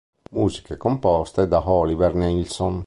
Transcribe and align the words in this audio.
Musiche 0.31 0.77
composte 0.77 1.47
da 1.47 1.63
Oliver 1.69 2.15
Nelson. 2.15 2.79